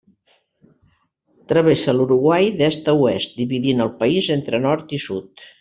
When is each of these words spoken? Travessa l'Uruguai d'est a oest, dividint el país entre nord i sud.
Travessa 1.53 1.95
l'Uruguai 1.97 2.49
d'est 2.63 2.91
a 2.95 2.97
oest, 3.11 3.39
dividint 3.45 3.87
el 3.89 3.95
país 4.03 4.33
entre 4.41 4.65
nord 4.69 4.99
i 5.01 5.05
sud. 5.09 5.49